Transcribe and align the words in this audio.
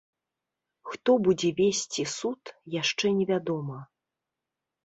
Хто 0.93 1.11
будзе 1.27 1.51
весці 1.59 2.03
суд, 2.15 2.41
яшчэ 2.81 3.13
невядома. 3.19 3.79